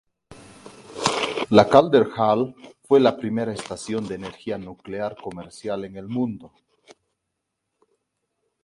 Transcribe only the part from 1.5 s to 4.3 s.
La Calder Hall fue la primera estación de